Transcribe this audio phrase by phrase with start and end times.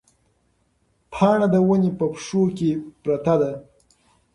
[1.13, 3.51] پاڼه د ونې په پښو کې پرته ده.